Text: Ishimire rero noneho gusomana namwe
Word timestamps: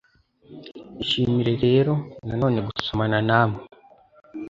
Ishimire 1.03 1.53
rero 1.65 1.93
noneho 2.39 2.67
gusomana 2.77 3.17
namwe 3.27 3.61